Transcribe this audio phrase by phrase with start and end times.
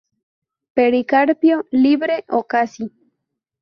[0.73, 2.85] Pericarpio libre o casi.